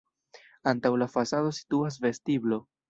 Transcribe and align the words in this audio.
Antaŭ 0.71 0.93
la 1.03 1.09
fasado 1.17 1.55
situas 1.61 2.03
vestiblo. 2.09 2.65